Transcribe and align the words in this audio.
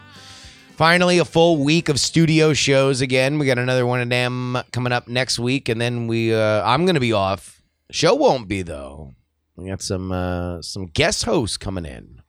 Finally, 0.77 1.17
a 1.17 1.25
full 1.25 1.61
week 1.61 1.89
of 1.89 1.99
studio 1.99 2.53
shows 2.53 3.01
again. 3.01 3.37
We 3.37 3.45
got 3.45 3.57
another 3.57 3.85
one 3.85 3.99
of 3.99 4.07
them 4.07 4.57
coming 4.71 4.93
up 4.93 5.09
next 5.09 5.37
week, 5.37 5.67
and 5.67 5.81
then 5.81 6.07
we 6.07 6.33
uh, 6.33 6.63
I'm 6.63 6.85
gonna 6.85 7.01
be 7.01 7.11
off. 7.11 7.61
Show 7.91 8.15
won't 8.15 8.47
be 8.47 8.61
though. 8.61 9.13
We 9.57 9.67
got 9.67 9.81
some 9.81 10.13
uh, 10.13 10.61
some 10.61 10.85
guest 10.85 11.25
hosts 11.25 11.57
coming 11.57 11.85
in 11.85 12.21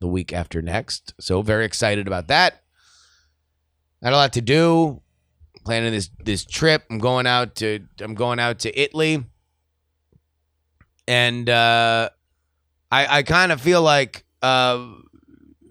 the 0.00 0.08
week 0.08 0.32
after 0.32 0.60
next, 0.60 1.14
so 1.20 1.42
very 1.42 1.64
excited 1.64 2.08
about 2.08 2.26
that. 2.26 2.64
Not 4.02 4.14
a 4.14 4.16
lot 4.16 4.32
to 4.32 4.40
do 4.40 5.00
planning 5.58 5.92
this 5.92 6.10
this 6.24 6.44
trip. 6.44 6.84
I'm 6.90 6.98
going 6.98 7.26
out 7.26 7.56
to 7.56 7.80
I'm 8.00 8.14
going 8.14 8.38
out 8.38 8.60
to 8.60 8.80
Italy, 8.80 9.24
and 11.06 11.48
uh, 11.48 12.10
I 12.90 13.18
I 13.18 13.22
kind 13.22 13.52
of 13.52 13.60
feel 13.60 13.82
like 13.82 14.24
uh, 14.42 14.86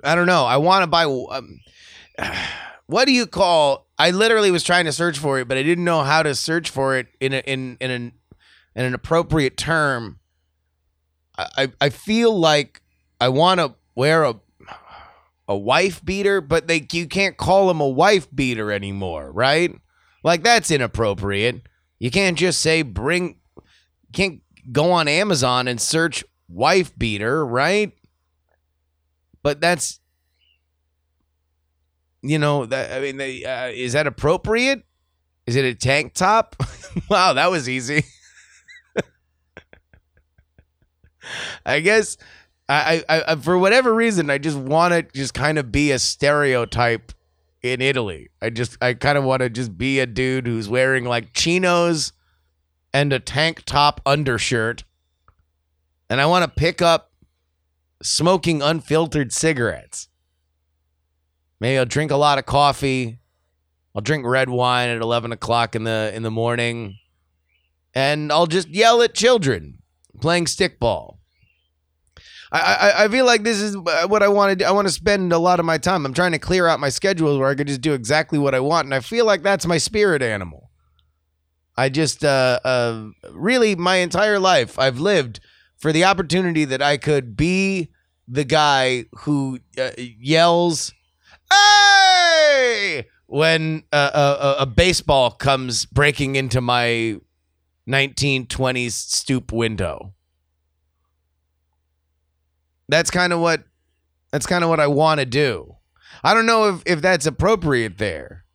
I 0.04 0.16
don't 0.16 0.28
know. 0.28 0.46
I 0.46 0.58
want 0.58 0.84
to 0.84 0.88
buy. 0.88 1.04
Um, 1.06 1.60
what 2.88 3.06
do 3.06 3.12
you 3.12 3.28
call? 3.28 3.88
I 3.98 4.12
literally 4.12 4.52
was 4.52 4.64
trying 4.64 4.86
to 4.86 4.92
search 4.92 5.18
for 5.18 5.40
it, 5.40 5.48
but 5.48 5.58
I 5.58 5.64
didn't 5.64 5.84
know 5.84 6.04
how 6.04 6.24
to 6.24 6.36
search 6.36 6.70
for 6.70 6.98
it 6.98 7.08
in 7.20 7.34
a, 7.34 7.40
in 7.40 7.78
in 7.80 7.92
an 7.92 8.12
in 8.76 8.86
an 8.86 8.94
appropriate 8.94 9.58
term. 9.58 10.20
I 11.38 11.48
I, 11.58 11.72
I 11.82 11.90
feel 11.90 12.38
like 12.38 12.82
I 13.20 13.30
want 13.30 13.60
to 13.60 13.76
wear 13.96 14.24
a 14.24 14.36
a 15.48 15.58
wife 15.58 16.04
beater, 16.04 16.42
but 16.42 16.68
they 16.68 16.86
you 16.92 17.08
can't 17.08 17.38
call 17.38 17.70
him 17.70 17.80
a 17.80 17.88
wife 17.88 18.28
beater 18.34 18.72
anymore, 18.72 19.32
right? 19.32 19.74
Like 20.24 20.44
that's 20.44 20.72
inappropriate. 20.72 21.62
You 22.00 22.12
can't 22.12 22.38
just 22.38 22.62
say 22.62 22.82
bring 22.82 23.38
can't 24.14 24.42
go 24.72 24.92
on 24.92 25.08
Amazon 25.08 25.68
and 25.68 25.80
search 25.80 26.24
wife 26.50 26.98
beater, 26.98 27.46
right? 27.46 27.92
But 29.44 29.62
that's 29.62 30.00
you 32.22 32.40
know 32.40 32.66
that 32.66 32.92
I 32.92 33.00
mean 33.00 33.18
they, 33.18 33.44
uh, 33.44 33.68
is 33.68 33.94
that 33.94 34.08
appropriate? 34.08 34.84
Is 35.46 35.56
it 35.56 35.64
a 35.64 35.74
tank 35.74 36.14
top? 36.14 36.56
wow, 37.10 37.34
that 37.34 37.50
was 37.50 37.70
easy. 37.70 38.04
I 41.66 41.80
guess 41.80 42.18
I, 42.70 43.04
I, 43.08 43.32
I 43.32 43.36
for 43.36 43.58
whatever 43.58 43.94
reason 43.94 44.30
I 44.30 44.38
just 44.38 44.58
want 44.58 44.94
to 44.94 45.04
just 45.18 45.34
kind 45.34 45.58
of 45.58 45.72
be 45.72 45.92
a 45.92 46.00
stereotype 46.00 47.14
in 47.62 47.82
Italy. 47.82 48.30
I 48.42 48.50
just 48.50 48.78
I 48.82 48.94
kind 48.94 49.18
of 49.18 49.24
want 49.24 49.42
to 49.42 49.50
just 49.50 49.78
be 49.78 50.00
a 50.00 50.06
dude 50.06 50.48
who's 50.48 50.68
wearing 50.68 51.06
like 51.06 51.34
chinos 51.34 52.12
and 52.94 53.14
a 53.14 53.20
tank 53.20 53.64
top 53.66 54.02
undershirt. 54.06 54.84
And 56.10 56.22
I 56.22 56.26
want 56.26 56.46
to 56.46 56.60
pick 56.60 56.82
up 56.82 57.12
smoking 58.02 58.62
unfiltered 58.62 59.32
cigarettes. 59.32 60.08
Maybe 61.60 61.78
I'll 61.78 61.86
drink 61.86 62.12
a 62.12 62.18
lot 62.18 62.38
of 62.38 62.46
coffee. 62.46 63.20
I'll 63.96 64.02
drink 64.02 64.26
red 64.26 64.50
wine 64.50 64.90
at 64.90 65.02
eleven 65.02 65.32
o'clock 65.32 65.76
in 65.76 65.84
the 65.84 66.12
in 66.14 66.24
the 66.24 66.32
morning. 66.32 66.98
And 67.94 68.32
I'll 68.32 68.46
just 68.46 68.70
yell 68.70 69.02
at 69.02 69.16
children 69.16 69.82
playing 70.22 70.46
stickball. 70.46 71.17
I, 72.52 72.60
I 72.60 73.06
I 73.06 73.08
feel 73.10 73.26
like 73.26 73.44
this 73.44 73.60
is 73.60 73.78
what 73.78 74.24
I 74.24 74.28
want 74.28 74.52
to 74.52 74.56
do. 74.56 74.66
I 74.66 74.72
want 74.72 74.88
to 74.88 74.94
spend 74.94 75.34
a 75.34 75.38
lot 75.38 75.60
of 75.60 75.66
my 75.66 75.78
time. 75.78 76.06
I'm 76.06 76.14
trying 76.14 76.32
to 76.32 76.40
clear 76.40 76.68
out 76.68 76.80
my 76.80 76.90
schedule 76.90 77.38
where 77.40 77.50
I 77.50 77.56
could 77.56 77.68
just 77.68 77.82
do 77.82 77.94
exactly 77.94 78.40
what 78.40 78.56
I 78.56 78.60
want, 78.60 78.86
and 78.86 78.94
I 78.94 79.00
feel 79.02 79.26
like 79.26 79.44
that's 79.44 79.66
my 79.66 79.78
spirit 79.78 80.22
animal. 80.22 80.72
I 81.76 81.90
just 81.90 82.24
uh, 82.24 82.60
uh 82.64 83.10
really 83.32 83.76
my 83.76 83.98
entire 83.98 84.40
life 84.40 84.80
I've 84.80 85.00
lived 85.00 85.40
for 85.78 85.92
the 85.92 86.06
opportunity 86.06 86.66
that 86.66 86.82
I 86.82 86.98
could 86.98 87.36
be 87.36 87.90
the 88.28 88.44
guy 88.44 89.06
who 89.20 89.60
uh, 89.78 89.92
yells, 89.98 90.94
"Hey!" 91.52 93.08
when 93.26 93.84
uh, 93.92 94.12
a, 94.14 94.20
a, 94.20 94.56
a 94.60 94.66
baseball 94.66 95.32
comes 95.32 95.86
breaking 95.86 96.38
into 96.38 96.62
my 96.62 97.18
1920s 97.88 98.92
stoop 98.92 99.52
window 99.52 100.14
that's 102.90 103.12
kind 103.12 103.34
of 103.34 103.40
what 103.40 103.64
that's 104.32 104.46
kind 104.46 104.64
of 104.64 104.70
what 104.70 104.80
I 104.80 104.88
want 104.88 105.20
to 105.20 105.26
do. 105.26 105.76
I 106.24 106.34
don't 106.34 106.46
know 106.46 106.70
if 106.70 106.84
if 106.86 107.02
that's 107.02 107.26
appropriate 107.26 107.98
there. 107.98 108.46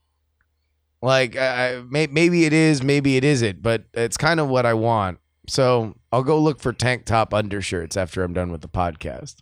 Like 1.01 1.37
I, 1.37 1.77
I- 1.79 1.83
may, 1.83 2.07
maybe 2.07 2.45
it 2.45 2.53
is, 2.53 2.83
maybe 2.83 3.17
it 3.17 3.25
isn't, 3.25 3.63
but 3.63 3.85
it's 3.95 4.17
kind 4.17 4.39
of 4.41 4.49
what 4.49 4.67
I 4.67 4.75
want. 4.75 5.19
So 5.49 5.97
I'll 6.13 6.23
go 6.23 6.39
look 6.39 6.61
for 6.61 6.73
tank 6.73 7.05
top 7.05 7.35
undershirts 7.35 7.97
after 7.97 8.23
I'm 8.23 8.33
done 8.33 8.53
with 8.53 8.61
the 8.61 8.69
podcast. 8.69 9.37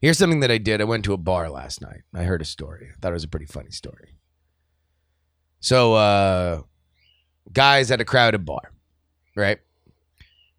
Here's 0.00 0.18
something 0.18 0.40
that 0.40 0.50
I 0.50 0.58
did. 0.58 0.80
I 0.80 0.84
went 0.84 1.04
to 1.06 1.14
a 1.14 1.16
bar 1.16 1.48
last 1.50 1.80
night. 1.80 2.02
I 2.14 2.22
heard 2.24 2.42
a 2.42 2.44
story. 2.44 2.90
I 2.92 3.00
thought 3.00 3.10
it 3.10 3.14
was 3.14 3.24
a 3.24 3.28
pretty 3.28 3.46
funny 3.46 3.70
story. 3.70 4.18
So, 5.60 5.94
uh, 5.94 6.62
guys 7.52 7.90
at 7.90 8.00
a 8.00 8.04
crowded 8.04 8.44
bar, 8.44 8.72
right? 9.34 9.58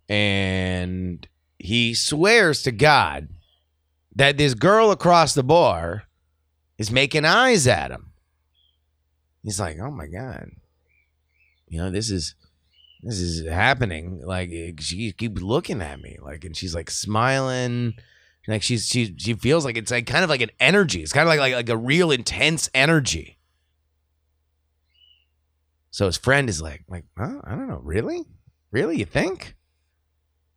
And 0.09 1.25
he 1.59 1.93
swears 1.93 2.63
to 2.63 2.71
God 2.71 3.29
that 4.15 4.37
this 4.37 4.53
girl 4.53 4.91
across 4.91 5.33
the 5.33 5.43
bar 5.43 6.03
is 6.77 6.91
making 6.91 7.25
eyes 7.25 7.67
at 7.67 7.91
him. 7.91 8.11
He's 9.43 9.59
like, 9.59 9.77
"Oh 9.79 9.91
my 9.91 10.07
god, 10.07 10.51
you 11.67 11.79
know 11.79 11.89
this 11.89 12.09
is 12.09 12.35
this 13.03 13.19
is 13.19 13.47
happening." 13.47 14.21
Like 14.23 14.51
she 14.79 15.11
keeps 15.11 15.41
looking 15.41 15.81
at 15.81 16.01
me, 16.01 16.17
like, 16.21 16.43
and 16.43 16.55
she's 16.55 16.75
like 16.75 16.89
smiling, 16.89 17.93
like 18.47 18.63
she's 18.63 18.87
she 18.87 19.13
she 19.17 19.33
feels 19.33 19.65
like 19.65 19.77
it's 19.77 19.91
like 19.91 20.07
kind 20.07 20.23
of 20.23 20.29
like 20.29 20.41
an 20.41 20.51
energy. 20.59 21.01
It's 21.01 21.13
kind 21.13 21.27
of 21.27 21.29
like 21.29 21.39
like 21.39 21.53
like 21.53 21.69
a 21.69 21.77
real 21.77 22.11
intense 22.11 22.69
energy. 22.73 23.37
So 25.91 26.05
his 26.05 26.17
friend 26.17 26.47
is 26.47 26.61
like, 26.61 26.83
like? 26.87 27.05
I 27.17 27.39
don't 27.49 27.67
know, 27.67 27.81
really, 27.81 28.23
really, 28.71 28.99
you 28.99 29.05
think? 29.05 29.56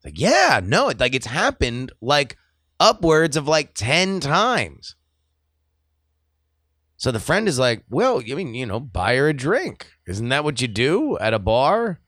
Like, 0.04 0.18
yeah, 0.18 0.60
no, 0.62 0.92
like 0.98 1.14
it's 1.14 1.26
happened 1.26 1.92
like 2.00 2.36
upwards 2.78 3.36
of 3.36 3.46
like 3.46 3.74
10 3.74 4.20
times. 4.20 4.96
So 6.96 7.10
the 7.10 7.20
friend 7.20 7.48
is 7.48 7.58
like, 7.58 7.84
well, 7.88 8.20
I 8.20 8.34
mean, 8.34 8.54
you 8.54 8.66
know, 8.66 8.80
buy 8.80 9.16
her 9.16 9.28
a 9.28 9.32
drink. 9.32 9.90
Isn't 10.06 10.28
that 10.30 10.44
what 10.44 10.60
you 10.60 10.68
do 10.68 11.18
at 11.18 11.34
a 11.34 11.38
bar? 11.38 12.00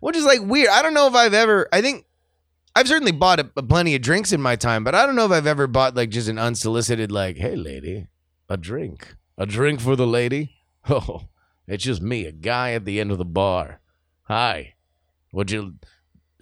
Which 0.00 0.16
is 0.16 0.24
like 0.24 0.40
weird. 0.40 0.70
I 0.70 0.82
don't 0.82 0.94
know 0.94 1.06
if 1.06 1.14
I've 1.14 1.34
ever, 1.34 1.68
I 1.72 1.82
think 1.82 2.06
I've 2.74 2.88
certainly 2.88 3.12
bought 3.12 3.40
a, 3.40 3.50
a 3.56 3.62
plenty 3.62 3.94
of 3.94 4.02
drinks 4.02 4.32
in 4.32 4.40
my 4.40 4.56
time, 4.56 4.84
but 4.84 4.94
I 4.94 5.04
don't 5.04 5.16
know 5.16 5.26
if 5.26 5.32
I've 5.32 5.46
ever 5.46 5.66
bought 5.66 5.96
like 5.96 6.10
just 6.10 6.28
an 6.28 6.38
unsolicited, 6.38 7.12
like, 7.12 7.36
hey, 7.36 7.56
lady, 7.56 8.06
a 8.48 8.56
drink. 8.56 9.16
A 9.38 9.44
drink 9.46 9.80
for 9.80 9.96
the 9.96 10.06
lady? 10.06 10.52
Oh, 10.88 11.22
it's 11.66 11.82
just 11.82 12.00
me, 12.00 12.26
a 12.26 12.32
guy 12.32 12.70
at 12.70 12.84
the 12.84 13.00
end 13.00 13.10
of 13.10 13.18
the 13.18 13.24
bar. 13.24 13.80
Hi. 14.28 14.74
Would 15.32 15.50
you 15.50 15.74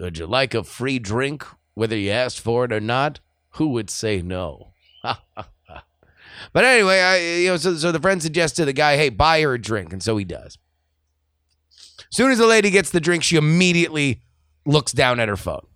would 0.04 0.18
you 0.18 0.26
like 0.26 0.54
a 0.54 0.64
free 0.64 0.98
drink, 0.98 1.44
whether 1.74 1.96
you 1.96 2.10
asked 2.10 2.40
for 2.40 2.64
it 2.64 2.72
or 2.72 2.80
not? 2.80 3.20
Who 3.50 3.68
would 3.68 3.90
say 3.90 4.22
no? 4.22 4.72
but 5.02 6.64
anyway, 6.64 7.00
I 7.00 7.18
you 7.18 7.48
know, 7.48 7.56
so, 7.56 7.74
so 7.76 7.92
the 7.92 8.00
friend 8.00 8.22
suggests 8.22 8.56
to 8.56 8.64
the 8.64 8.72
guy, 8.72 8.96
hey, 8.96 9.08
buy 9.08 9.40
her 9.42 9.54
a 9.54 9.60
drink, 9.60 9.92
and 9.92 10.02
so 10.02 10.16
he 10.16 10.24
does. 10.24 10.58
Soon 12.10 12.30
as 12.30 12.38
the 12.38 12.46
lady 12.46 12.70
gets 12.70 12.90
the 12.90 13.00
drink, 13.00 13.22
she 13.22 13.36
immediately 13.36 14.22
looks 14.64 14.92
down 14.92 15.20
at 15.20 15.28
her 15.28 15.36
phone. 15.36 15.66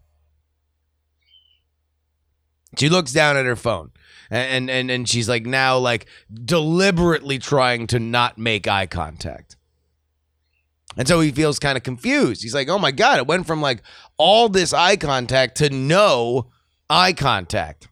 She 2.78 2.88
looks 2.88 3.12
down 3.12 3.36
at 3.36 3.44
her 3.44 3.56
phone 3.56 3.90
and 4.30 4.70
and 4.70 4.90
and 4.90 5.08
she's 5.08 5.28
like 5.28 5.46
now 5.46 5.78
like 5.78 6.06
deliberately 6.44 7.38
trying 7.38 7.86
to 7.88 7.98
not 7.98 8.38
make 8.38 8.66
eye 8.66 8.86
contact. 8.86 9.56
And 10.98 11.06
so 11.06 11.20
he 11.20 11.30
feels 11.30 11.60
kind 11.60 11.78
of 11.78 11.84
confused. 11.84 12.42
He's 12.42 12.54
like, 12.54 12.68
"Oh 12.68 12.78
my 12.78 12.90
god, 12.90 13.18
it 13.18 13.26
went 13.26 13.46
from 13.46 13.62
like 13.62 13.82
all 14.16 14.48
this 14.48 14.74
eye 14.74 14.96
contact 14.96 15.56
to 15.58 15.70
no 15.70 16.50
eye 16.90 17.12
contact." 17.12 17.88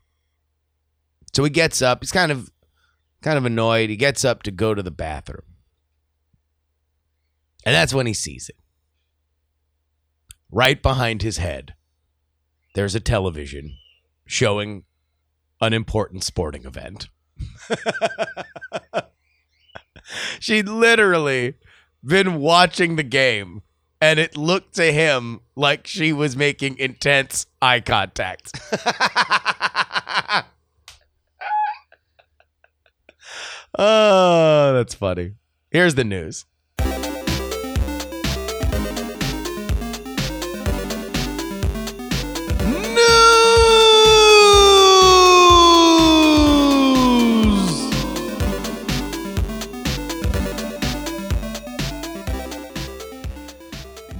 So 1.33 1.45
he 1.45 1.51
gets 1.51 1.81
up. 1.81 2.03
He's 2.03 2.11
kind 2.11 2.33
of 2.33 2.51
kind 3.23 3.39
of 3.39 3.47
annoyed. 3.47 3.91
He 3.91 3.97
gets 3.97 4.25
up 4.25 4.43
to 4.43 4.51
go 4.51 4.75
to 4.75 4.83
the 4.83 4.91
bathroom. 4.91 5.45
And 7.65 7.75
that's 7.75 7.95
when 7.95 8.07
he 8.07 8.15
sees 8.15 8.49
it. 8.49 8.57
Right 10.51 10.83
behind 10.83 11.23
his 11.23 11.39
head, 11.39 11.75
there's 12.75 12.95
a 12.95 13.01
television 13.01 13.77
showing 14.27 14.85
an 15.61 15.73
important 15.73 16.25
sporting 16.25 16.65
event. 16.65 17.09
She'd 20.41 20.69
literally 20.69 21.55
been 22.07 22.37
watching 22.37 22.97
the 22.97 23.03
game, 23.03 23.63
and 24.01 24.19
it 24.19 24.37
looked 24.37 24.75
to 24.77 24.93
him 24.93 25.41
like 25.55 25.87
she 25.87 26.13
was 26.13 26.37
making 26.37 26.79
intense 26.79 27.47
eye 27.61 27.81
contact. 27.81 28.59
oh, 33.79 34.73
that's 34.75 34.95
funny. 34.95 35.33
Here's 35.71 35.95
the 35.95 36.05
news. 36.05 36.47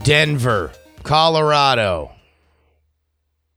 Denver, 0.07 0.71
Colorado. 1.03 2.13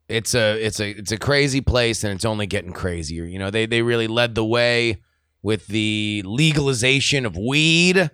It's 0.07 0.33
a 0.33 0.59
it's 0.59 0.79
a 0.79 0.89
it's 0.89 1.11
a 1.11 1.17
crazy 1.19 1.61
place 1.61 2.03
and 2.03 2.11
it's 2.11 2.25
only 2.25 2.47
getting 2.47 2.73
crazier. 2.73 3.23
You 3.23 3.37
know, 3.37 3.51
they 3.51 3.67
they 3.67 3.83
really 3.83 4.07
led 4.07 4.33
the 4.33 4.43
way 4.43 5.03
with 5.43 5.67
the 5.67 6.23
legalization 6.25 7.27
of 7.27 7.37
weed. 7.37 8.09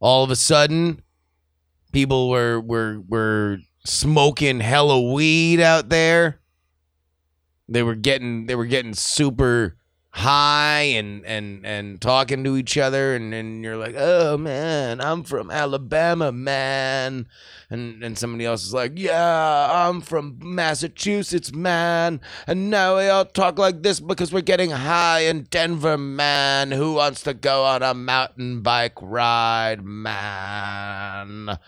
All 0.00 0.24
of 0.24 0.30
a 0.30 0.36
sudden, 0.36 1.02
people 1.92 2.30
were 2.30 2.58
were 2.58 3.02
were 3.06 3.58
smoking 3.84 4.60
hella 4.60 5.12
weed 5.12 5.60
out 5.60 5.90
there. 5.90 6.40
They 7.68 7.82
were 7.82 7.96
getting 7.96 8.46
they 8.46 8.54
were 8.54 8.64
getting 8.64 8.94
super 8.94 9.76
high 10.14 10.82
and 10.82 11.24
and 11.24 11.64
and 11.64 11.98
talking 11.98 12.44
to 12.44 12.56
each 12.56 12.76
other 12.76 13.14
and 13.14 13.32
and 13.32 13.64
you're 13.64 13.78
like, 13.78 13.94
"Oh 13.96 14.36
man, 14.36 15.00
I'm 15.00 15.22
from 15.24 15.50
Alabama, 15.50 16.30
man." 16.30 17.26
And 17.70 18.04
and 18.04 18.18
somebody 18.18 18.44
else 18.44 18.64
is 18.64 18.74
like, 18.74 18.92
"Yeah, 18.96 19.68
I'm 19.70 20.02
from 20.02 20.38
Massachusetts, 20.40 21.52
man." 21.52 22.20
And 22.46 22.70
now 22.70 22.98
we 22.98 23.08
all 23.08 23.24
talk 23.24 23.58
like 23.58 23.82
this 23.82 24.00
because 24.00 24.32
we're 24.32 24.42
getting 24.42 24.70
high 24.70 25.20
in 25.20 25.44
Denver, 25.44 25.96
man. 25.96 26.72
Who 26.72 26.94
wants 26.94 27.22
to 27.22 27.32
go 27.32 27.64
on 27.64 27.82
a 27.82 27.94
mountain 27.94 28.60
bike 28.60 28.98
ride, 29.00 29.82
man? 29.82 31.58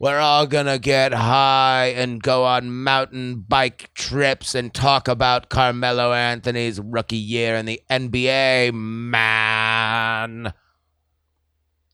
We're 0.00 0.20
all 0.20 0.46
gonna 0.46 0.78
get 0.78 1.12
high 1.12 1.86
and 1.96 2.22
go 2.22 2.44
on 2.44 2.70
mountain 2.70 3.40
bike 3.40 3.90
trips 3.94 4.54
and 4.54 4.72
talk 4.72 5.08
about 5.08 5.48
Carmelo 5.48 6.12
Anthony's 6.12 6.78
rookie 6.78 7.16
year 7.16 7.56
in 7.56 7.66
the 7.66 7.80
NBA, 7.90 8.72
man. 8.72 10.52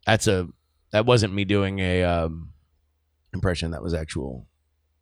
That's 0.05 0.27
a 0.27 0.49
that 0.91 1.07
wasn't 1.07 1.33
me 1.33 1.47
doing 1.47 1.79
a 1.79 2.03
um, 2.03 2.51
impression. 3.33 3.71
That 3.71 3.83
was 3.83 3.95
actual 3.95 4.49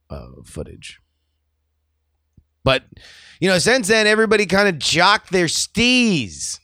uh, 0.09 0.29
footage. 0.45 1.01
But 2.63 2.85
you 3.41 3.49
know, 3.49 3.59
since 3.59 3.89
then, 3.89 4.07
everybody 4.07 4.47
kind 4.47 4.69
of 4.69 4.79
jocked 4.79 5.33
their 5.33 5.47
stees. 5.47 6.61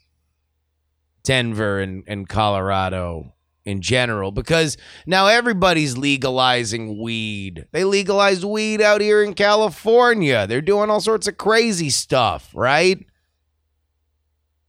Denver 1.25 1.81
and, 1.81 2.05
and 2.07 2.27
Colorado 2.27 3.35
in 3.69 3.83
general 3.83 4.33
because 4.33 4.77
now 5.07 5.27
everybody's 5.27 5.99
legalizing 5.99 7.01
weed. 7.01 7.67
They 7.73 7.85
legalized 7.85 8.45
weed 8.45 8.81
out 8.81 9.01
here 9.01 9.23
in 9.23 9.35
California. 9.35 10.47
They're 10.47 10.63
doing 10.63 10.91
all 10.91 11.01
sorts 11.01 11.29
of 11.29 11.37
crazy 11.37 11.91
stuff, 11.91 12.51
right? 12.55 13.05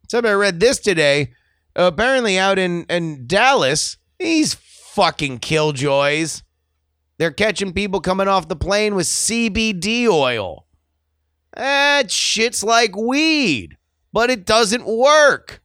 Somebody 0.09 0.35
read 0.35 0.59
this 0.59 0.79
today. 0.79 1.33
apparently, 1.75 2.37
out 2.37 2.59
in, 2.59 2.83
in 2.85 3.25
Dallas, 3.25 3.97
these 4.17 4.55
fucking 4.55 5.39
killjoys. 5.39 6.43
They're 7.17 7.31
catching 7.31 7.73
people 7.73 8.01
coming 8.01 8.27
off 8.27 8.47
the 8.47 8.55
plane 8.55 8.95
with 8.95 9.05
CBD 9.05 10.07
oil. 10.07 10.65
That 11.55 12.11
shit's 12.11 12.63
like 12.63 12.95
weed, 12.95 13.77
but 14.11 14.29
it 14.29 14.45
doesn't 14.45 14.85
work. 14.85 15.61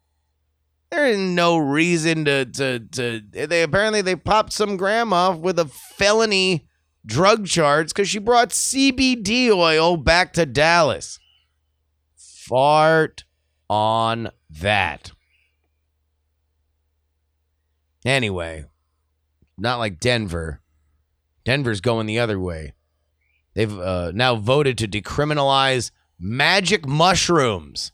There 0.94 1.06
is 1.06 1.19
no 1.19 1.56
reason 1.56 2.25
to 2.26 2.44
to 2.44 2.79
to. 2.79 3.20
They 3.32 3.64
apparently 3.64 4.00
they 4.00 4.14
popped 4.14 4.52
some 4.52 4.76
grandma 4.76 5.37
with 5.37 5.58
a 5.58 5.64
felony 5.64 6.69
drug 7.05 7.46
charge 7.46 7.88
because 7.88 8.08
she 8.08 8.20
brought 8.20 8.50
CBD 8.50 9.50
oil 9.50 9.96
back 9.96 10.32
to 10.35 10.46
Dallas. 10.46 11.19
Fart 12.17 13.25
on 13.69 14.31
that. 14.49 15.11
Anyway, 18.05 18.67
not 19.58 19.81
like 19.81 19.99
Denver. 19.99 20.61
Denver's 21.44 21.81
going 21.81 22.06
the 22.06 22.20
other 22.20 22.38
way. 22.38 22.75
They've 23.55 23.76
uh, 23.76 24.12
now 24.14 24.37
voted 24.37 24.79
to 24.79 24.87
decriminalize 24.87 25.91
magic 26.20 26.87
mushrooms 26.87 27.91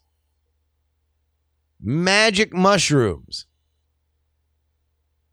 magic 1.82 2.54
mushrooms. 2.54 3.46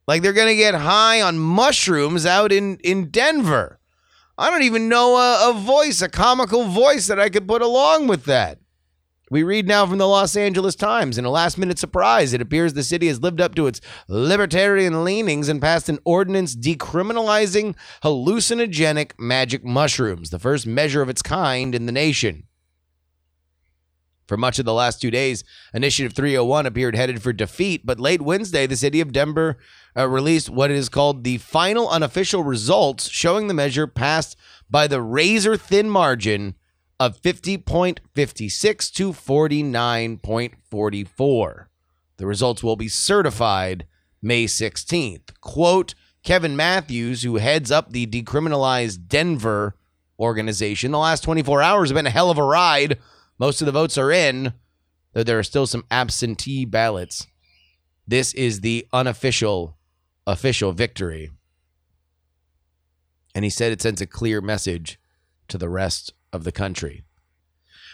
Like 0.07 0.21
they're 0.21 0.33
going 0.33 0.47
to 0.47 0.55
get 0.55 0.73
high 0.73 1.21
on 1.21 1.37
mushrooms 1.37 2.25
out 2.25 2.51
in, 2.51 2.77
in 2.77 3.09
Denver. 3.09 3.79
I 4.37 4.49
don't 4.49 4.63
even 4.63 4.87
know 4.87 5.17
a, 5.17 5.49
a, 5.49 5.53
voice, 5.53 6.01
a 6.01 6.09
comical 6.09 6.65
voice 6.65 7.07
that 7.07 7.19
I 7.19 7.29
could 7.29 7.47
put 7.47 7.61
along 7.61 8.07
with 8.07 8.25
that. 8.25 8.59
We 9.29 9.43
read 9.43 9.67
now 9.67 9.85
from 9.85 9.97
the 9.97 10.07
Los 10.07 10.37
Angeles 10.37 10.75
Times. 10.75 11.17
In 11.17 11.25
a 11.25 11.29
last 11.29 11.57
minute 11.57 11.77
surprise, 11.77 12.31
it 12.31 12.39
appears 12.39 12.73
the 12.73 12.83
city 12.83 13.07
has 13.07 13.21
lived 13.21 13.41
up 13.41 13.55
to 13.55 13.67
its 13.67 13.81
libertarian 14.07 15.03
leanings 15.03 15.49
and 15.49 15.61
passed 15.61 15.89
an 15.89 15.99
ordinance 16.05 16.55
decriminalizing 16.55 17.75
hallucinogenic 18.03 19.11
magic 19.19 19.65
mushrooms, 19.65 20.29
the 20.29 20.39
first 20.39 20.65
measure 20.65 21.01
of 21.01 21.09
its 21.09 21.21
kind 21.21 21.75
in 21.75 21.87
the 21.87 21.91
nation. 21.91 22.46
For 24.27 24.37
much 24.37 24.59
of 24.59 24.65
the 24.65 24.73
last 24.73 25.01
two 25.01 25.09
days, 25.09 25.43
Initiative 25.73 26.13
301 26.13 26.65
appeared 26.65 26.95
headed 26.95 27.21
for 27.21 27.31
defeat, 27.31 27.85
but 27.85 27.97
late 27.99 28.21
Wednesday, 28.21 28.67
the 28.67 28.75
city 28.75 28.99
of 28.99 29.13
Denver 29.13 29.57
uh, 29.95 30.05
released 30.07 30.49
what 30.49 30.69
is 30.69 30.89
called 30.89 31.23
the 31.23 31.37
final 31.37 31.87
unofficial 31.89 32.43
results, 32.43 33.07
showing 33.09 33.47
the 33.47 33.53
measure 33.53 33.87
passed 33.87 34.35
by 34.69 34.85
the 34.85 35.01
razor 35.01 35.55
thin 35.55 35.89
margin 35.89 36.55
of 36.99 37.21
50.56 37.21 38.93
to 38.93 39.13
49.44. 39.13 41.65
The 42.17 42.25
results 42.25 42.63
will 42.63 42.75
be 42.75 42.89
certified 42.89 43.85
May 44.21 44.43
16th. 44.45 45.39
Quote 45.39 45.95
Kevin 46.23 46.57
Matthews, 46.57 47.23
who 47.23 47.37
heads 47.37 47.71
up 47.71 47.91
the 47.91 48.07
decriminalized 48.07 49.07
Denver 49.07 49.75
organization, 50.19 50.91
the 50.91 50.97
last 50.97 51.23
24 51.23 51.61
hours 51.61 51.89
have 51.89 51.95
been 51.95 52.07
a 52.07 52.09
hell 52.09 52.31
of 52.31 52.37
a 52.37 52.43
ride 52.43 52.97
most 53.39 53.61
of 53.61 53.65
the 53.65 53.71
votes 53.71 53.97
are 53.97 54.11
in, 54.11 54.53
though 55.13 55.23
there 55.23 55.39
are 55.39 55.43
still 55.43 55.67
some 55.67 55.85
absentee 55.91 56.65
ballots. 56.65 57.27
This 58.07 58.33
is 58.33 58.61
the 58.61 58.87
unofficial, 58.93 59.77
official 60.25 60.71
victory. 60.71 61.29
And 63.35 63.43
he 63.43 63.49
said 63.49 63.71
it 63.71 63.81
sends 63.81 64.01
a 64.01 64.07
clear 64.07 64.41
message 64.41 64.99
to 65.49 65.57
the 65.57 65.69
rest 65.69 66.13
of 66.33 66.43
the 66.43 66.51
country. 66.51 67.03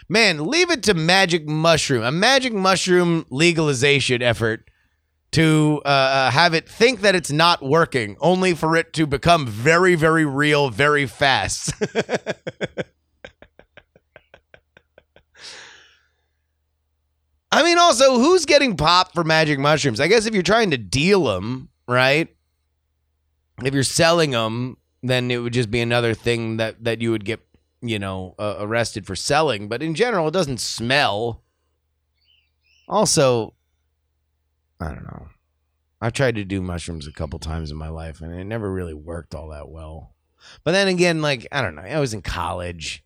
Man, 0.08 0.46
leave 0.46 0.70
it 0.70 0.82
to 0.84 0.94
Magic 0.94 1.46
Mushroom, 1.46 2.02
a 2.02 2.12
Magic 2.12 2.52
Mushroom 2.52 3.26
legalization 3.30 4.22
effort 4.22 4.70
to 5.32 5.82
uh, 5.84 5.88
uh 5.88 6.30
have 6.30 6.54
it 6.54 6.68
think 6.68 7.00
that 7.00 7.14
it's 7.16 7.32
not 7.32 7.62
working, 7.62 8.16
only 8.20 8.54
for 8.54 8.76
it 8.76 8.92
to 8.92 9.06
become 9.06 9.46
very, 9.46 9.94
very 9.94 10.24
real 10.24 10.70
very 10.70 11.06
fast. 11.06 11.72
I 17.54 17.62
mean, 17.62 17.73
also, 17.84 18.18
who's 18.18 18.46
getting 18.46 18.76
popped 18.76 19.14
for 19.14 19.24
magic 19.24 19.58
mushrooms? 19.58 20.00
I 20.00 20.08
guess 20.08 20.26
if 20.26 20.34
you're 20.34 20.42
trying 20.42 20.70
to 20.72 20.78
deal 20.78 21.24
them, 21.24 21.68
right? 21.86 22.28
If 23.62 23.72
you're 23.74 23.82
selling 23.82 24.30
them, 24.32 24.78
then 25.02 25.30
it 25.30 25.38
would 25.38 25.52
just 25.52 25.70
be 25.70 25.80
another 25.80 26.14
thing 26.14 26.56
that 26.56 26.82
that 26.84 27.00
you 27.00 27.10
would 27.10 27.24
get 27.24 27.40
you 27.84 27.98
know, 27.98 28.34
uh, 28.38 28.56
arrested 28.60 29.06
for 29.06 29.14
selling, 29.14 29.68
but 29.68 29.82
in 29.82 29.94
general, 29.94 30.28
it 30.28 30.32
doesn't 30.32 30.60
smell. 30.60 31.42
Also, 32.88 33.54
I 34.80 34.88
don't 34.88 35.04
know. 35.04 35.28
I've 36.00 36.14
tried 36.14 36.34
to 36.36 36.44
do 36.44 36.62
mushrooms 36.62 37.06
a 37.06 37.12
couple 37.12 37.38
times 37.38 37.70
in 37.70 37.76
my 37.76 37.88
life, 37.88 38.20
and 38.20 38.32
it 38.34 38.44
never 38.44 38.72
really 38.72 38.94
worked 38.94 39.34
all 39.34 39.50
that 39.50 39.68
well. 39.68 40.14
But 40.64 40.72
then 40.72 40.88
again, 40.88 41.20
like 41.22 41.46
I 41.52 41.60
don't 41.60 41.74
know, 41.74 41.82
I 41.82 42.00
was 42.00 42.14
in 42.14 42.22
college. 42.22 43.04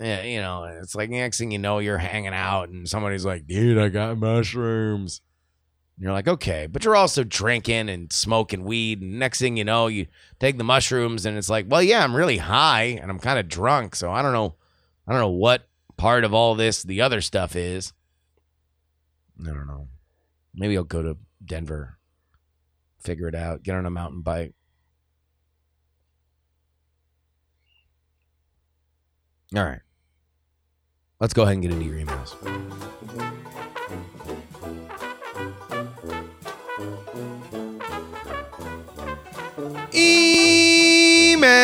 Yeah, 0.00 0.22
you 0.22 0.40
know, 0.40 0.64
it's 0.64 0.94
like 0.94 1.10
next 1.10 1.38
thing 1.38 1.50
you 1.50 1.58
know, 1.58 1.80
you're 1.80 1.98
hanging 1.98 2.34
out, 2.34 2.68
and 2.68 2.88
somebody's 2.88 3.24
like, 3.24 3.46
"Dude, 3.46 3.78
I 3.78 3.88
got 3.88 4.16
mushrooms." 4.18 5.20
And 5.96 6.04
you're 6.04 6.12
like, 6.12 6.28
okay, 6.28 6.68
but 6.68 6.84
you're 6.84 6.94
also 6.94 7.24
drinking 7.24 7.88
and 7.88 8.12
smoking 8.12 8.62
weed. 8.62 9.02
And 9.02 9.18
next 9.18 9.40
thing 9.40 9.56
you 9.56 9.64
know, 9.64 9.88
you 9.88 10.06
take 10.38 10.56
the 10.56 10.62
mushrooms, 10.62 11.26
and 11.26 11.36
it's 11.36 11.48
like, 11.50 11.66
well, 11.68 11.82
yeah, 11.82 12.04
I'm 12.04 12.14
really 12.14 12.36
high 12.36 12.84
and 13.02 13.10
I'm 13.10 13.18
kind 13.18 13.36
of 13.36 13.48
drunk. 13.48 13.96
So 13.96 14.12
I 14.12 14.22
don't 14.22 14.32
know, 14.32 14.54
I 15.08 15.12
don't 15.12 15.20
know 15.20 15.30
what 15.30 15.66
part 15.96 16.22
of 16.22 16.32
all 16.32 16.54
this 16.54 16.84
the 16.84 17.00
other 17.00 17.20
stuff 17.20 17.56
is. 17.56 17.92
I 19.40 19.48
don't 19.48 19.66
know. 19.66 19.88
Maybe 20.54 20.76
I'll 20.76 20.84
go 20.84 21.02
to 21.02 21.16
Denver, 21.44 21.98
figure 23.00 23.26
it 23.26 23.34
out, 23.34 23.64
get 23.64 23.74
on 23.74 23.84
a 23.84 23.90
mountain 23.90 24.22
bike. 24.22 24.54
All 29.56 29.64
right. 29.64 29.80
Let's 31.20 31.34
go 31.34 31.42
ahead 31.42 31.54
and 31.54 31.62
get 31.62 31.72
into 31.72 31.84
your 31.84 31.96
emails. 31.96 32.36
Email. 39.92 41.58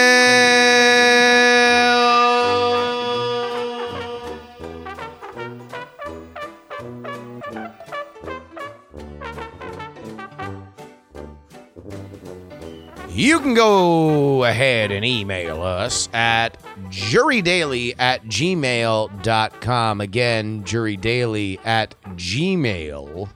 You 13.08 13.38
can 13.38 13.54
go 13.54 14.42
ahead 14.42 14.90
and 14.90 15.04
email 15.04 15.62
us 15.62 16.08
at 16.12 16.60
jurydaily 16.94 17.94
at 17.98 18.24
gmail.com. 18.26 20.00
Again, 20.00 20.64
jurydaily 20.64 21.58
at 21.64 21.94
gmail.com. 22.06 23.28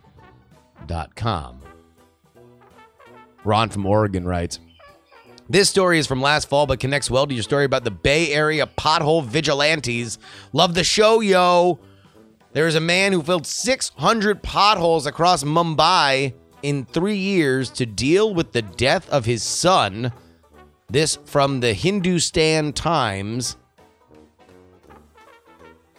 Ron 3.45 3.69
from 3.71 3.87
Oregon 3.87 4.27
writes 4.27 4.61
This 5.49 5.69
story 5.71 5.99
is 5.99 6.07
from 6.07 6.21
last 6.23 6.49
fall, 6.49 6.67
but 6.67 6.81
connects 6.81 7.11
well 7.11 7.27
to 7.27 7.35
your 7.35 7.43
story 7.43 7.65
about 7.65 7.85
the 7.85 7.91
Bay 7.91 8.33
Area 8.33 8.67
pothole 8.67 9.25
vigilantes. 9.25 10.19
Love 10.53 10.75
the 10.75 10.85
show, 10.85 11.21
yo. 11.21 11.81
There 12.53 12.67
is 12.67 12.75
a 12.75 12.81
man 12.81 13.12
who 13.12 13.23
filled 13.23 13.47
600 13.47 14.43
potholes 14.43 15.07
across 15.07 15.45
Mumbai 15.45 16.35
in 16.62 16.85
three 16.85 17.17
years 17.17 17.71
to 17.71 17.87
deal 17.87 18.35
with 18.35 18.53
the 18.53 18.62
death 18.62 19.09
of 19.11 19.25
his 19.25 19.43
son. 19.43 20.12
This 20.90 21.18
from 21.26 21.61
the 21.61 21.75
Hindustan 21.75 22.73
Times. 22.73 23.59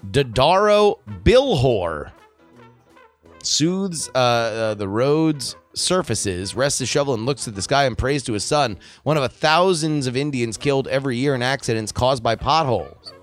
Dadarao 0.10 0.98
Bilhore 1.24 2.12
soothes 3.44 4.10
uh, 4.16 4.18
uh, 4.18 4.74
the 4.74 4.88
road's 4.88 5.56
surfaces, 5.76 6.56
rests 6.56 6.80
his 6.80 6.90
shovel, 6.90 7.14
and 7.14 7.28
looks 7.28 7.48
at 7.48 7.54
the 7.54 7.62
sky 7.62 7.86
and 7.86 7.96
prays 7.96 8.24
to 8.24 8.34
his 8.34 8.44
son, 8.44 8.80
one 9.04 9.16
of 9.16 9.22
a 9.22 9.30
thousands 9.30 10.08
of 10.08 10.18
Indians 10.18 10.58
killed 10.58 10.88
every 10.88 11.18
year 11.18 11.36
in 11.36 11.44
accidents 11.44 11.92
caused 11.92 12.24
by 12.24 12.36
potholes. 12.36 13.14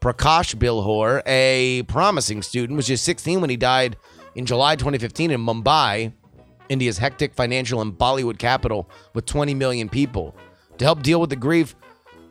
Prakash 0.00 0.54
Bilhore, 0.56 1.22
a 1.24 1.82
promising 1.84 2.42
student, 2.42 2.76
was 2.76 2.86
just 2.86 3.04
16 3.04 3.40
when 3.40 3.48
he 3.48 3.56
died 3.56 3.96
in 4.34 4.44
July 4.44 4.76
2015 4.76 5.30
in 5.30 5.40
Mumbai, 5.40 6.12
India's 6.68 6.98
hectic 6.98 7.34
financial 7.34 7.80
and 7.80 7.92
Bollywood 7.92 8.38
capital 8.38 8.88
with 9.14 9.26
20 9.26 9.54
million 9.54 9.88
people. 9.88 10.34
To 10.78 10.84
help 10.84 11.02
deal 11.02 11.20
with 11.20 11.30
the 11.30 11.36
grief, 11.36 11.74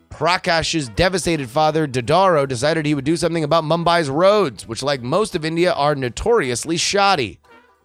Prakash's 0.10 0.90
devastated 0.90 1.50
father, 1.50 1.88
Dadarao, 1.88 2.48
decided 2.48 2.86
he 2.86 2.94
would 2.94 3.06
do 3.06 3.16
something 3.16 3.44
about 3.44 3.64
Mumbai's 3.64 4.10
roads, 4.10 4.68
which, 4.68 4.84
like 4.84 5.02
most 5.02 5.36
of 5.36 5.46
India, 5.46 5.72
are 5.74 5.96
notoriously 5.96 6.78
shoddy. 6.78 7.40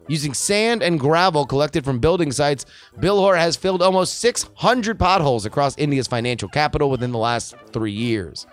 Using 0.09 0.33
sand 0.33 0.83
and 0.83 0.99
gravel 0.99 1.45
collected 1.45 1.83
from 1.83 1.99
building 1.99 2.31
sites, 2.31 2.65
Bilhore 2.97 3.37
has 3.37 3.57
filled 3.57 3.81
almost 3.81 4.19
600 4.19 4.97
potholes 4.97 5.45
across 5.45 5.77
India's 5.77 6.07
financial 6.07 6.47
capital 6.47 6.89
within 6.89 7.11
the 7.11 7.17
last 7.17 7.55
three 7.73 7.91
years. 7.91 8.45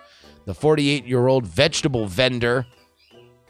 The 0.45 0.53
48 0.53 1.05
year 1.05 1.27
old 1.27 1.45
vegetable 1.45 2.07
vendor 2.07 2.65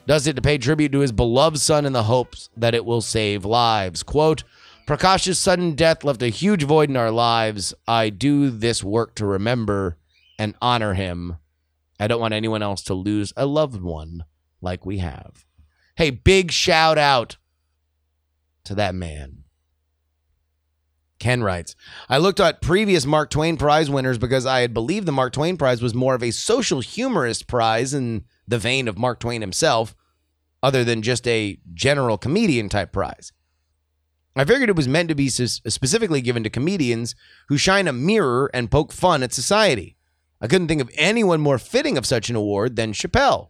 does 0.07 0.27
it 0.27 0.35
to 0.35 0.41
pay 0.41 0.57
tribute 0.57 0.91
to 0.91 0.99
his 0.99 1.11
beloved 1.11 1.59
son 1.59 1.85
in 1.85 1.93
the 1.93 2.03
hopes 2.03 2.49
that 2.55 2.75
it 2.75 2.85
will 2.85 3.01
save 3.01 3.45
lives. 3.45 4.03
Quote, 4.03 4.43
Prakash's 4.85 5.39
sudden 5.39 5.73
death 5.73 6.03
left 6.03 6.21
a 6.21 6.27
huge 6.27 6.63
void 6.63 6.89
in 6.89 6.97
our 6.97 7.11
lives. 7.11 7.73
I 7.87 8.09
do 8.09 8.49
this 8.51 8.83
work 8.83 9.15
to 9.15 9.25
remember 9.25 9.97
and 10.37 10.55
honor 10.61 10.93
him. 10.93 11.37
I 11.99 12.07
don't 12.07 12.21
want 12.21 12.33
anyone 12.33 12.61
else 12.61 12.83
to 12.83 12.93
lose 12.93 13.33
a 13.35 13.45
loved 13.45 13.81
one 13.81 14.25
like 14.61 14.85
we 14.85 14.99
have. 14.99 15.45
Hey, 15.95 16.11
big 16.11 16.51
shout 16.51 16.97
out 16.97 17.37
to 18.65 18.75
that 18.75 18.93
man. 18.93 19.44
Ken 21.19 21.43
writes, 21.43 21.75
I 22.09 22.17
looked 22.17 22.39
at 22.39 22.61
previous 22.61 23.05
Mark 23.05 23.29
Twain 23.29 23.57
Prize 23.57 23.89
winners 23.89 24.17
because 24.17 24.45
I 24.45 24.59
had 24.59 24.73
believed 24.73 25.05
the 25.05 25.11
Mark 25.11 25.33
Twain 25.33 25.57
Prize 25.57 25.81
was 25.81 25.93
more 25.93 26.13
of 26.13 26.23
a 26.23 26.31
social 26.31 26.81
humorist 26.81 27.47
prize 27.47 27.93
in 27.93 28.25
the 28.47 28.59
vein 28.59 28.87
of 28.87 28.97
Mark 28.97 29.19
Twain 29.19 29.41
himself, 29.41 29.95
other 30.61 30.83
than 30.83 31.01
just 31.01 31.27
a 31.27 31.57
general 31.73 32.17
comedian 32.17 32.69
type 32.69 32.91
prize. 32.91 33.31
I 34.35 34.43
figured 34.43 34.69
it 34.69 34.75
was 34.75 34.87
meant 34.87 35.07
to 35.09 35.15
be 35.15 35.29
specifically 35.29 36.19
given 36.19 36.43
to 36.43 36.49
comedians 36.49 37.15
who 37.47 37.57
shine 37.57 37.87
a 37.87 37.93
mirror 37.93 38.51
and 38.53 38.69
poke 38.69 38.91
fun 38.91 39.23
at 39.23 39.33
society. 39.33 39.95
I 40.41 40.47
couldn't 40.47 40.67
think 40.67 40.81
of 40.81 40.91
anyone 40.95 41.39
more 41.39 41.57
fitting 41.57 41.97
of 41.97 42.05
such 42.05 42.29
an 42.29 42.35
award 42.35 42.75
than 42.75 42.91
Chappelle. 42.91 43.49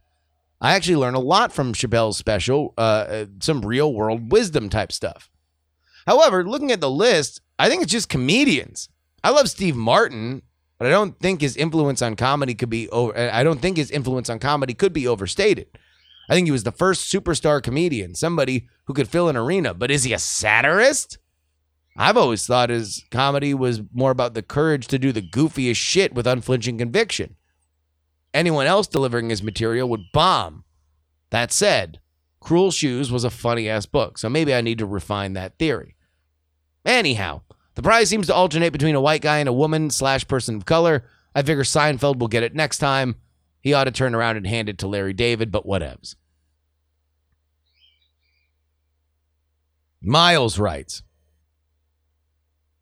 I 0.61 0.73
actually 0.73 0.97
learned 0.97 1.15
a 1.15 1.19
lot 1.19 1.51
from 1.51 1.73
Chappelle's 1.73 2.17
special, 2.17 2.73
uh, 2.77 2.81
uh, 2.81 3.25
some 3.39 3.65
real 3.65 3.93
world 3.93 4.31
wisdom 4.31 4.69
type 4.69 4.91
stuff. 4.91 5.29
However, 6.05 6.47
looking 6.47 6.71
at 6.71 6.81
the 6.81 6.89
list, 6.89 7.41
I 7.57 7.69
think 7.69 7.83
it's 7.83 7.91
just 7.91 8.09
comedians. 8.09 8.89
I 9.23 9.29
love 9.29 9.49
Steve 9.49 9.75
Martin, 9.75 10.41
but 10.77 10.87
I 10.87 10.91
don't 10.91 11.19
think 11.19 11.41
his 11.41 11.55
influence 11.55 12.01
on 12.01 12.15
comedy 12.15 12.53
could 12.53 12.69
be 12.69 12.89
over. 12.89 13.17
I 13.17 13.43
don't 13.43 13.61
think 13.61 13.77
his 13.77 13.91
influence 13.91 14.29
on 14.29 14.39
comedy 14.39 14.73
could 14.73 14.93
be 14.93 15.07
overstated. 15.07 15.67
I 16.29 16.33
think 16.33 16.47
he 16.47 16.51
was 16.51 16.63
the 16.63 16.71
first 16.71 17.11
superstar 17.11 17.61
comedian, 17.61 18.15
somebody 18.15 18.67
who 18.85 18.93
could 18.93 19.07
fill 19.07 19.29
an 19.29 19.37
arena. 19.37 19.73
But 19.73 19.91
is 19.91 20.03
he 20.03 20.13
a 20.13 20.19
satirist? 20.19 21.17
I've 21.97 22.17
always 22.17 22.45
thought 22.45 22.69
his 22.69 23.05
comedy 23.09 23.53
was 23.53 23.81
more 23.93 24.11
about 24.11 24.33
the 24.33 24.41
courage 24.41 24.87
to 24.87 24.99
do 24.99 25.11
the 25.11 25.21
goofiest 25.21 25.77
shit 25.77 26.13
with 26.13 26.27
unflinching 26.27 26.77
conviction. 26.77 27.35
Anyone 28.33 28.67
else 28.67 28.87
delivering 28.87 29.29
his 29.29 29.41
material 29.41 29.87
would 29.89 30.11
bomb. 30.11 30.65
That 31.29 31.53
said, 31.53 31.99
Cruel 32.41 32.71
Shoes 32.71 33.11
was 33.11 33.23
a 33.23 33.29
funny 33.29 33.69
ass 33.69 33.85
book, 33.85 34.17
so 34.17 34.29
maybe 34.29 34.53
I 34.53 34.61
need 34.61 34.79
to 34.79 34.85
refine 34.85 35.33
that 35.33 35.57
theory. 35.57 35.95
Anyhow, 36.85 37.41
the 37.75 37.83
prize 37.83 38.09
seems 38.09 38.27
to 38.27 38.33
alternate 38.33 38.71
between 38.71 38.95
a 38.95 39.01
white 39.01 39.21
guy 39.21 39.39
and 39.39 39.49
a 39.49 39.53
woman 39.53 39.89
slash 39.89 40.27
person 40.27 40.55
of 40.55 40.65
color. 40.65 41.05
I 41.33 41.41
figure 41.41 41.63
Seinfeld 41.63 42.17
will 42.17 42.27
get 42.27 42.43
it 42.43 42.55
next 42.55 42.79
time. 42.79 43.15
He 43.61 43.73
ought 43.73 43.85
to 43.85 43.91
turn 43.91 44.15
around 44.15 44.37
and 44.37 44.47
hand 44.47 44.69
it 44.69 44.77
to 44.79 44.87
Larry 44.87 45.13
David, 45.13 45.51
but 45.51 45.65
whatevs. 45.65 46.15
Miles 50.01 50.59
writes 50.59 51.01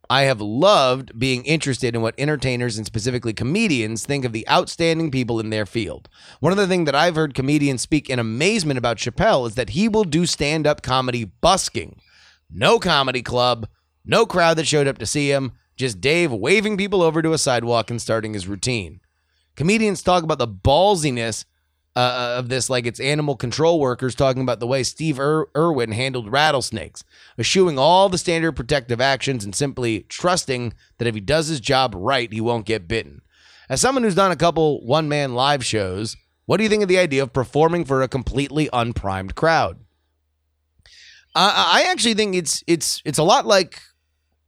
I 0.09 0.23
have 0.23 0.41
loved 0.41 1.17
being 1.17 1.43
interested 1.45 1.95
in 1.95 2.01
what 2.01 2.13
entertainers 2.17 2.77
and 2.77 2.85
specifically 2.85 3.33
comedians 3.33 4.05
think 4.05 4.25
of 4.25 4.33
the 4.33 4.47
outstanding 4.47 5.09
people 5.09 5.39
in 5.39 5.49
their 5.49 5.65
field. 5.65 6.09
One 6.39 6.51
of 6.51 6.57
the 6.57 6.67
things 6.67 6.85
that 6.85 6.93
I've 6.95 7.15
heard 7.15 7.33
comedians 7.33 7.81
speak 7.81 8.09
in 8.09 8.19
amazement 8.19 8.77
about 8.77 8.97
Chappelle 8.97 9.47
is 9.47 9.55
that 9.55 9.69
he 9.69 9.87
will 9.87 10.03
do 10.03 10.25
stand 10.25 10.67
up 10.67 10.81
comedy 10.81 11.23
busking. 11.23 11.99
No 12.51 12.77
comedy 12.77 13.23
club, 13.23 13.67
no 14.05 14.25
crowd 14.25 14.57
that 14.57 14.67
showed 14.67 14.87
up 14.87 14.97
to 14.97 15.05
see 15.05 15.31
him, 15.31 15.53
just 15.75 16.01
Dave 16.01 16.31
waving 16.31 16.77
people 16.77 17.01
over 17.01 17.21
to 17.21 17.33
a 17.33 17.37
sidewalk 17.37 17.89
and 17.89 18.01
starting 18.01 18.33
his 18.33 18.47
routine. 18.47 18.99
Comedians 19.55 20.03
talk 20.03 20.23
about 20.23 20.37
the 20.39 20.47
ballsiness 20.47 21.45
uh, 21.95 22.35
of 22.37 22.49
this 22.49 22.69
like 22.69 22.87
it's 22.87 22.99
animal 22.99 23.35
control 23.35 23.79
workers 23.79 24.15
talking 24.15 24.41
about 24.41 24.59
the 24.59 24.67
way 24.67 24.83
Steve 24.83 25.19
Ir- 25.19 25.47
Irwin 25.55 25.91
handled 25.91 26.31
rattlesnakes, 26.31 27.03
eschewing 27.37 27.77
all 27.77 28.09
the 28.09 28.17
standard 28.17 28.53
protective 28.53 28.99
actions 28.99 29.45
and 29.45 29.55
simply 29.55 30.01
trusting 30.09 30.73
that 30.97 31.07
if 31.07 31.15
he 31.15 31.21
does 31.21 31.47
his 31.47 31.59
job 31.59 31.93
right, 31.95 32.33
he 32.33 32.41
won't 32.41 32.65
get 32.65 32.87
bitten. 32.87 33.21
As 33.69 33.79
someone 33.79 34.03
who's 34.03 34.15
done 34.15 34.31
a 34.31 34.35
couple 34.35 34.85
one 34.85 35.07
man 35.07 35.35
live 35.35 35.63
shows, 35.63 36.17
what 36.45 36.57
do 36.57 36.63
you 36.63 36.69
think 36.69 36.83
of 36.83 36.89
the 36.89 36.97
idea 36.97 37.23
of 37.23 37.31
performing 37.31 37.85
for 37.85 38.01
a 38.01 38.07
completely 38.07 38.69
unprimed 38.73 39.35
crowd? 39.35 39.79
I 41.35 41.85
actually 41.89 42.13
think 42.13 42.35
it's 42.35 42.63
it's 42.67 43.01
it's 43.05 43.17
a 43.17 43.23
lot 43.23 43.47
like, 43.47 43.81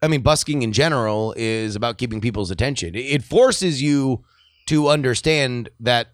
I 0.01 0.07
mean, 0.07 0.21
busking 0.21 0.61
in 0.61 0.71
general 0.71 1.33
is 1.37 1.75
about 1.75 1.97
keeping 1.97 2.21
people's 2.21 2.51
attention. 2.51 2.95
It 2.95 3.23
forces 3.23 3.81
you 3.81 4.23
to 4.67 4.89
understand 4.89 5.69
that 5.79 6.09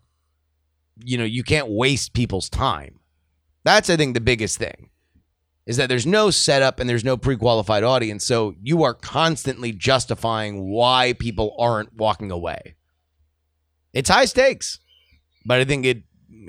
you 1.03 1.17
know 1.17 1.23
you 1.23 1.43
can't 1.43 1.69
waste 1.69 2.13
people's 2.13 2.49
time. 2.49 2.99
That's 3.63 3.89
I 3.89 3.97
think 3.97 4.13
the 4.13 4.21
biggest 4.21 4.57
thing 4.57 4.89
is 5.65 5.77
that 5.77 5.89
there's 5.89 6.07
no 6.07 6.31
setup 6.31 6.79
and 6.79 6.89
there's 6.89 7.03
no 7.03 7.17
pre-qualified 7.17 7.83
audience, 7.83 8.25
so 8.25 8.55
you 8.61 8.83
are 8.83 8.93
constantly 8.93 9.71
justifying 9.71 10.69
why 10.69 11.13
people 11.13 11.55
aren't 11.59 11.93
walking 11.95 12.31
away. 12.31 12.75
It's 13.93 14.09
high 14.09 14.25
stakes, 14.25 14.79
but 15.45 15.59
I 15.59 15.65
think 15.65 15.85
it. 15.85 16.03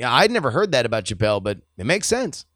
I'd 0.05 0.31
never 0.31 0.51
heard 0.51 0.73
that 0.73 0.87
about 0.87 1.05
Chappelle, 1.05 1.43
but 1.43 1.59
it 1.77 1.85
makes 1.85 2.07
sense. 2.07 2.47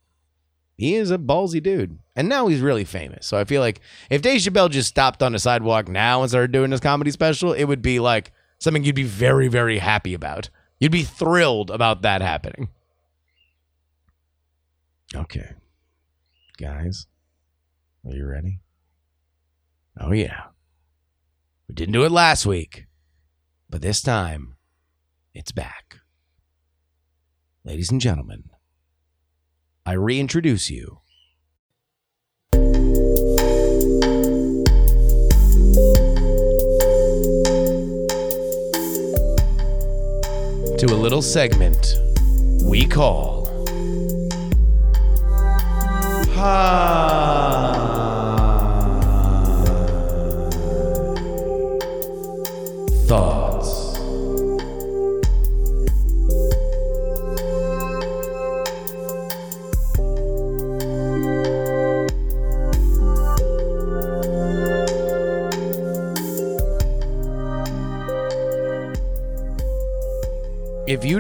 He 0.77 0.95
is 0.95 1.11
a 1.11 1.19
ballsy 1.19 1.63
dude, 1.63 1.99
and 2.15 2.29
now 2.29 2.49
he's 2.49 2.61
really 2.61 2.85
famous. 2.85 3.27
So 3.27 3.39
I 3.39 3.45
feel 3.45 3.63
like 3.63 3.81
if 4.11 4.21
Dave 4.21 4.41
Chappelle 4.41 4.71
just 4.71 4.89
stopped 4.89 5.23
on 5.23 5.33
the 5.33 5.39
sidewalk 5.39 5.89
now 5.89 6.21
and 6.21 6.31
started 6.31 6.53
doing 6.53 6.71
his 6.71 6.81
comedy 6.81 7.11
special, 7.11 7.53
it 7.53 7.65
would 7.65 7.81
be 7.81 7.99
like 7.99 8.33
something 8.59 8.85
you'd 8.85 8.95
be 8.95 9.03
very, 9.03 9.49
very 9.49 9.79
happy 9.79 10.13
about. 10.13 10.51
You'd 10.79 10.93
be 10.93 11.03
thrilled 11.03 11.71
about 11.71 12.03
that 12.03 12.21
happening. 12.21 12.69
Okay. 15.15 15.55
Guys, 16.59 17.07
are 18.05 18.15
you 18.15 18.27
ready? 18.27 18.61
Oh, 19.99 20.13
yeah. 20.13 20.45
We 21.69 21.75
didn't 21.75 21.93
do 21.93 22.05
it 22.05 22.13
last 22.13 22.45
week, 22.45 22.87
but 23.71 23.81
this 23.81 24.03
time 24.03 24.57
it's 25.33 25.53
back. 25.53 26.01
Ladies 27.65 27.91
and 27.91 28.01
gentlemen, 28.01 28.51
I 29.89 29.93
reintroduce 29.93 30.69
you 30.69 30.99
to 40.77 40.87
a 40.91 40.99
little 40.99 41.23
segment 41.23 41.95
we 42.65 42.85
call. 42.85 43.47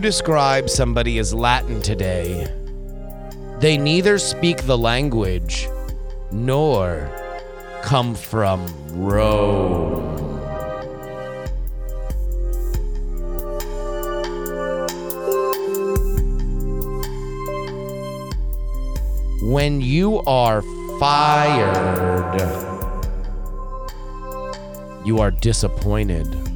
Describe 0.07 0.71
somebody 0.71 1.19
as 1.19 1.35
Latin 1.35 1.83
today, 1.83 2.47
they 3.59 3.77
neither 3.77 4.19
speak 4.19 4.63
the 4.63 4.79
language 4.79 5.67
nor 6.31 7.11
come 7.83 8.15
from 8.15 8.65
Rome. 8.93 10.05
When 19.43 19.81
you 19.81 20.21
are 20.21 20.63
fired, 21.01 22.41
you 25.05 25.19
are 25.19 25.33
disappointed. 25.33 26.56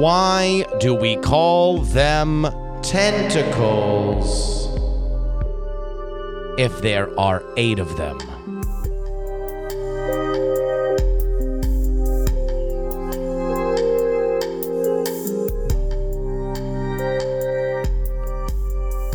Why 0.00 0.64
do 0.80 0.94
we 0.94 1.16
call 1.16 1.82
them 1.82 2.46
tentacles 2.80 4.66
if 6.58 6.80
there 6.80 7.10
are 7.20 7.44
eight 7.58 7.78
of 7.78 7.98
them? 7.98 8.18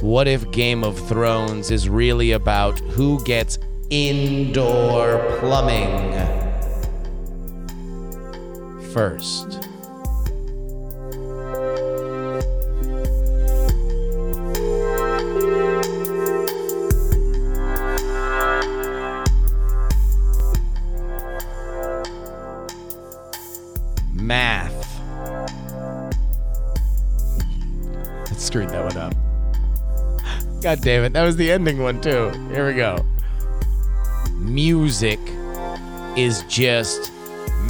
What 0.03 0.27
if 0.27 0.51
Game 0.51 0.83
of 0.83 0.99
Thrones 1.09 1.71
is 1.71 1.89
really 1.89 2.33
about 2.33 2.77
who 2.77 3.23
gets 3.23 3.57
indoor 3.89 5.39
plumbing 5.39 6.11
first? 8.93 9.64
God 30.65 30.81
damn 30.81 31.03
it. 31.03 31.13
That 31.13 31.21
was 31.21 31.35
the 31.35 31.51
ending 31.51 31.83
one, 31.83 32.01
too. 32.01 32.31
Here 32.49 32.65
we 32.65 32.73
go. 32.73 33.05
Music 34.31 35.19
is 36.17 36.41
just 36.47 37.11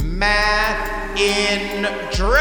math 0.02 1.20
in 1.20 1.82
drag. 2.12 2.32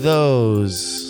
Those. 0.00 1.09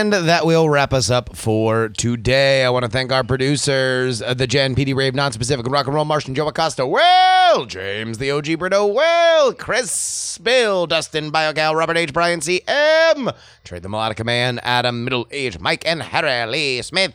And 0.00 0.14
that 0.14 0.46
will 0.46 0.70
wrap 0.70 0.94
us 0.94 1.10
up 1.10 1.36
for 1.36 1.90
today. 1.90 2.64
I 2.64 2.70
want 2.70 2.86
to 2.86 2.90
thank 2.90 3.12
our 3.12 3.22
producers, 3.22 4.22
uh, 4.22 4.32
the 4.32 4.46
Jen, 4.46 4.74
PD 4.74 4.94
Rave, 4.94 5.14
Non-Specific, 5.14 5.66
Rock 5.66 5.84
and 5.88 5.94
Roll, 5.94 6.06
Martian, 6.06 6.34
Joe 6.34 6.48
Acosta, 6.48 6.86
Well, 6.86 7.66
James, 7.66 8.16
the 8.16 8.30
OG 8.30 8.58
Brito, 8.58 8.86
Well, 8.86 9.52
Chris, 9.52 10.38
Bill, 10.38 10.86
Dustin, 10.86 11.30
BioGal, 11.30 11.76
Robert 11.76 11.98
H, 11.98 12.14
Brian 12.14 12.40
C, 12.40 12.62
M, 12.66 13.30
Trade 13.62 13.82
the 13.82 13.90
Melodica 13.90 14.24
Man, 14.24 14.58
Adam, 14.62 15.04
Middle 15.04 15.28
Age, 15.30 15.58
Mike, 15.58 15.86
and 15.86 16.02
Harry 16.02 16.50
Lee 16.50 16.80
Smith. 16.80 17.12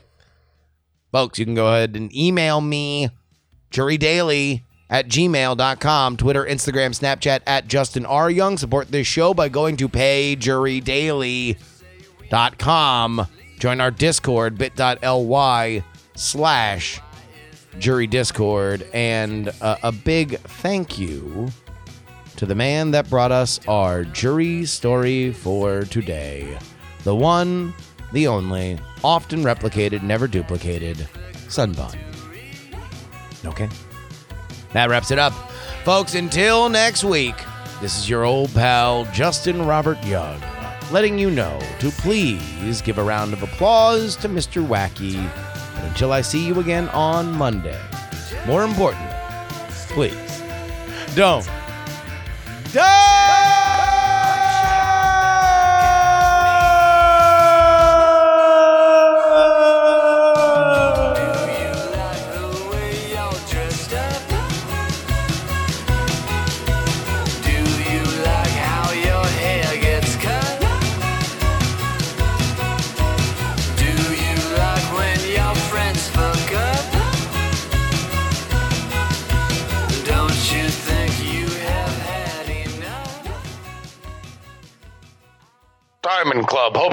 Folks, 1.12 1.40
you 1.40 1.46
can 1.46 1.56
go 1.56 1.74
ahead 1.74 1.96
and 1.96 2.16
email 2.16 2.62
me, 2.62 3.10
Jury 3.72 3.98
Daily 3.98 4.64
at 4.92 5.08
gmail.com, 5.08 6.18
Twitter, 6.18 6.46
Instagram, 6.46 6.92
Snapchat 6.92 7.40
at 7.48 7.68
Justin 7.68 8.06
R. 8.06 8.30
Young. 8.30 8.60
Support 8.60 8.92
this 8.92 9.08
show 9.08 9.34
by 9.34 9.50
going 9.50 9.76
to 9.78 9.90
payjurydaily.com. 12.30 13.28
Join 13.60 13.82
our 13.82 13.92
Discord, 13.92 14.58
bit.ly 14.58 15.84
slash 16.16 17.02
jury 17.80 18.08
discord. 18.08 18.88
And 18.94 19.50
uh, 19.62 19.78
a 19.84 19.92
big 19.92 20.38
thank 20.40 20.98
you 20.98 21.50
to 22.38 22.46
the 22.46 22.56
man 22.56 22.92
that 22.92 23.10
brought 23.10 23.32
us 23.32 23.66
our 23.68 24.04
jury 24.04 24.66
story 24.66 25.32
for 25.32 25.84
today. 25.84 26.58
The 27.04 27.16
one, 27.16 27.74
the 28.12 28.28
only, 28.28 28.80
often 29.04 29.42
replicated, 29.42 30.04
never 30.04 30.28
duplicated, 30.28 30.98
Sunbun. 31.48 31.98
Okay? 33.46 33.70
That 34.74 34.90
wraps 34.90 35.12
it 35.12 35.20
up. 35.20 35.34
Folks, 35.84 36.16
until 36.16 36.68
next 36.68 37.04
week, 37.04 37.36
this 37.80 37.98
is 37.98 38.10
your 38.10 38.26
old 38.26 38.54
pal, 38.54 39.06
Justin 39.14 39.66
Robert 39.66 40.04
Young, 40.04 40.42
letting 40.92 41.18
you 41.18 41.32
know 41.32 41.60
to 41.80 41.90
please 41.90 42.82
give 42.82 42.98
a 42.98 43.04
round 43.04 43.34
of 43.34 43.44
applause 43.44 44.16
to 44.18 44.30
Mr. 44.30 44.66
Wacky. 44.66 45.16
And 45.16 45.88
until 45.88 46.12
I 46.12 46.22
see 46.22 46.46
you 46.46 46.60
again 46.60 46.90
on 46.90 47.32
Monday, 47.34 47.80
more 48.46 48.64
important, 48.64 49.10
please 49.90 50.42
don't. 51.16 51.48
Diamond 52.74 53.05